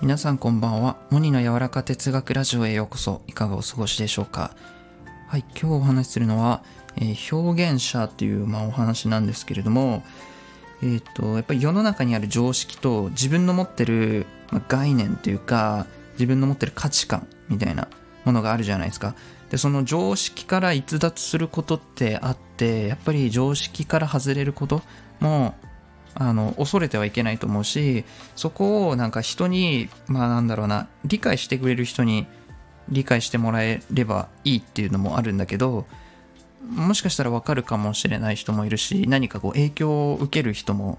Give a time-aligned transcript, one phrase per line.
[0.00, 0.96] 皆さんこんばんは。
[1.10, 3.22] モニの柔らか哲学ラジオへようこそ。
[3.26, 4.54] いかがお過ごしでしょうか。
[5.26, 6.62] はい、今日お話しするのは、
[6.96, 10.04] えー、表現者という、まあ、お話なんですけれども、
[10.80, 17.88] えっ、ー、と、やっぱり世の中にある常識と自分の持ってる、まあ、概念というか、自分の持ってる価値観みたいな
[18.24, 19.16] ものがあるじゃないですか。
[19.50, 24.82] で、その常識から逸脱することってあって、やっぱり常識から外れること
[25.20, 25.54] も
[26.14, 32.26] あの恐れてはいけないと思うしそこをなんか人にまあなんだろうな理解してくれる人に
[32.88, 35.86] 理解してもらえればいいっていうのもあるんだけど
[36.70, 40.98] もしかしたらわかるかもしれない人もいるし何かこう影響を受ける人も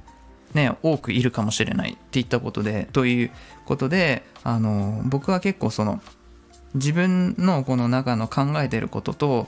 [0.53, 3.31] ね多くいるかもしれないっていったことでという
[3.65, 6.01] ことであの僕は結構その
[6.75, 9.47] 自分のこの中の考えてることと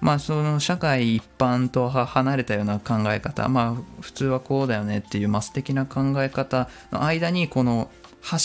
[0.00, 7.90] まあその社会一般とは離れたような考え方まあ普通はこうだよねっていうマス的な考え方の間にこの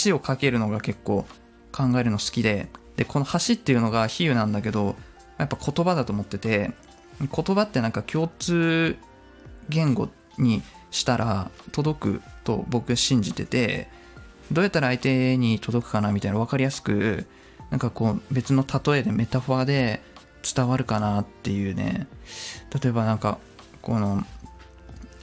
[0.03, 1.25] 橋を架けるのが結構
[1.71, 4.95] 考えるの好きででこの橋っていうのが比喩なんだけど
[5.37, 6.71] やっぱ言葉だと思ってて
[7.19, 8.97] 言葉ってなんか共通
[9.69, 13.87] 言語にしたら届くと僕信じてて
[14.51, 17.25] どうやったら相手に届くかなみたいな分かりやすく
[17.69, 20.01] なんかこう別の例えでメタファーで
[20.43, 22.07] 伝わるかなっていうね。
[22.81, 23.37] 例えばなんか
[23.81, 24.23] この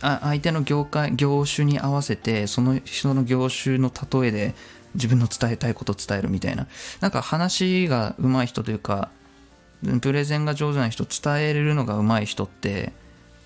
[0.00, 4.54] あ相手の業界業種に合わせてその人の業種の例えで
[4.94, 6.66] 自分の伝えたいことを伝えるみたいな。
[7.00, 9.10] なんか話が上手い人というか
[10.00, 12.92] プレゼンが上手な人伝えるのが上手い人って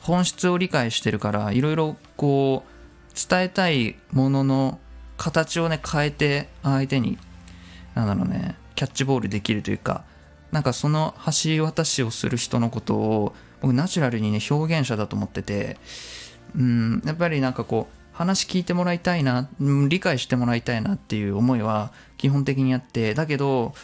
[0.01, 4.79] 本質を理解してるからいろいろこう伝えたいものの
[5.17, 7.19] 形をね変えて相手に
[7.95, 10.05] なんだろうねキャッチボールできるというか
[10.53, 15.79] なんかその橋渡しをする人のことを僕ナチュラルにね表現者だと思ってて
[16.55, 19.49] うんやっぱりなんかこう話聞いてもらいたいな
[19.89, 23.75] 理解してもらいたいなっていう思いは基本的にあってだけど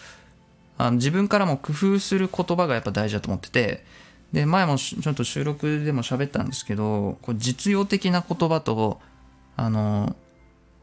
[0.77, 3.85] あの自分からも工夫する言葉がやっぱ大事だと思ってて
[4.33, 9.01] で前もちょっと収録でも喋ったんですけどこう実用的な言葉と
[9.57, 10.15] あの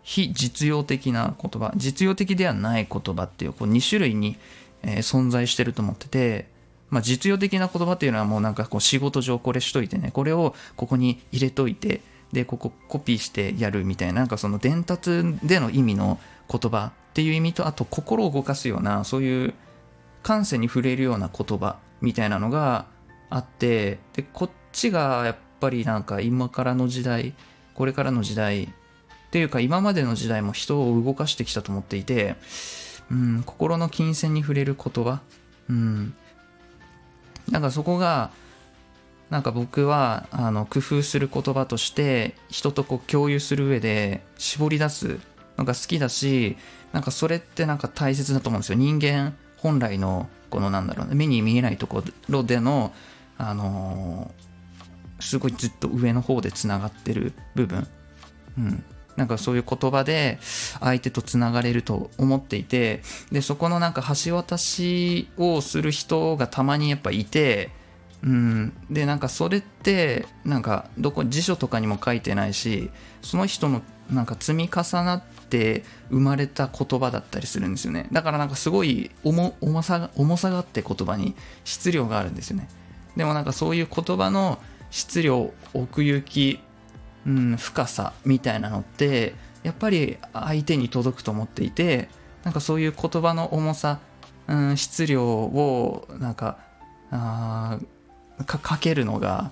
[0.02, 4.38] 非実用的な言葉実用的ではない言葉っていうこう2種類に
[4.84, 6.48] えー、存在してると思ってて、
[6.90, 16.20] まあ、実用的な言葉っていうのはもうなんかこう仕事上これしといてねこれをここに入れといてでここコピーしてやるみたいななんかその伝達での意味の
[16.50, 19.54] 言葉っていう意味とあと心を動かすようなそういう
[20.22, 22.88] 感性に触れるような言葉みたいなのが
[23.30, 27.34] あってでこっちがやっぱりなんか今からの時代
[27.74, 28.68] これからの時代っ
[29.32, 32.36] ていうか今までの時代も人を動かしてきたと思っていて
[33.12, 35.22] うん、心の金銭に触れる言葉、
[35.70, 36.14] うん、
[37.50, 38.32] なんかそこが
[39.30, 45.20] なんか僕はあの工夫する言葉として人とこう共有する上で絞り出す
[45.58, 46.58] のが好きだし
[46.94, 48.78] なんかそれってなんか大切だと思うんですよ。
[48.78, 52.94] 人間本来のこのなんだろうね目に見えないところでの
[53.38, 57.88] あのー、すごいずっと上の方でつながってる部分、
[58.58, 58.84] うん、
[59.16, 60.40] なんかそういう言葉で
[60.80, 67.72] 相手とつながれると思っていてでそこのなんか橋渡しをする人がたまにやっぱいて
[68.24, 68.74] うん。
[68.90, 72.90] でなんかそれってなんかどこ辞書とかにも書いてないし
[73.22, 73.82] その人の
[74.12, 78.08] なんか積み重なって生まれた言葉だったりするんですよね。
[78.12, 82.68] だからなんかすごい重重さが重さがあって言葉に質量があるんですよね。
[83.16, 84.60] でもなんかそういう言葉の
[84.92, 86.60] 質量奥行き
[87.26, 92.10] うん、深さみたいなのってやっぱり相手に届くと思っていて
[92.44, 94.00] なんかそういう言葉の重さ、
[94.48, 96.60] うん、質量をなんか
[97.12, 97.80] あ
[98.46, 99.52] かかけるのが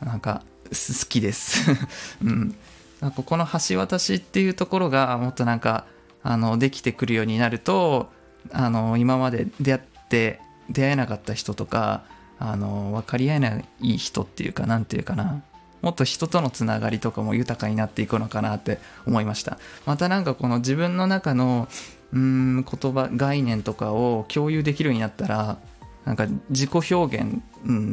[0.00, 1.70] なんか好きです、
[2.24, 2.54] うん、
[3.00, 5.84] なんかこの橋渡しっていうところがもっとなんか
[6.22, 8.10] あのできてくるようになると
[8.52, 10.40] あの今まで出会って
[10.70, 12.04] 出会えなかった人とか
[12.38, 15.42] あの分かり合えない人っていうか何て言うかな。
[15.82, 19.58] もっと人とのつながりとかも豊かになっていくのかなって思いました。
[19.84, 21.68] またなんかこの自分の中の
[22.12, 25.58] うん言葉概念とかを共有できるようになったら
[26.04, 27.42] なんか自己表現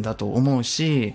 [0.02, 1.14] だと思うし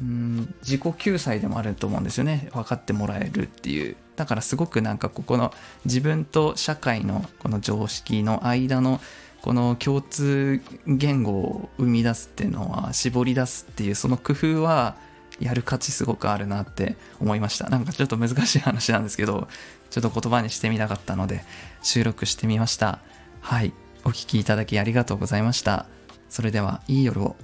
[0.00, 2.48] うん自己救済でもあると思うんですよね。
[2.52, 3.96] 分かってもらえるっていう。
[4.16, 5.52] だからすごくなんかここの
[5.84, 9.00] 自分と社会のこの常識の間の
[9.40, 14.96] この共通言語を生み出すっていうのは絞り出すっていうその工夫は
[15.40, 17.68] やる価値すごくあるなって思いました。
[17.68, 19.48] なんかちょっと難しい話なんですけど
[19.90, 21.44] ちょっと言葉にしてみたかったので
[21.82, 23.00] 収録してみました。
[23.40, 23.72] はい。
[24.04, 25.86] お聴きいただきありがとうございました。
[26.28, 27.36] それではいい夜を。